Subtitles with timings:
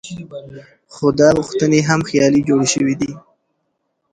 [0.93, 3.11] خو دا غوښتنې هم خیالي جوړې شوې دي.